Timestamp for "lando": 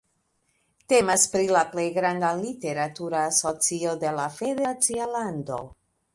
5.19-5.63